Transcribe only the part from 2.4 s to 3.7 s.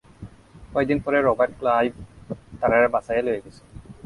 তাদের বাঁচিয়ে নিয়ে যান।